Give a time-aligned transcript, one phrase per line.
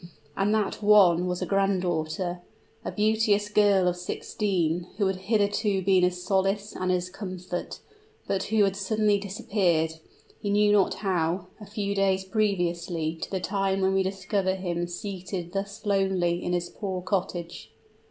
[0.35, 2.41] And that one was a grand daughter,
[2.83, 7.81] a beauteous girl of sixteen, who had hitherto been his solace and his comfort,
[8.27, 9.93] but who had suddenly disappeared
[10.39, 14.87] he knew not how a few days previously to the time when we discover him
[14.87, 17.71] seated thus lonely in his poor cottage.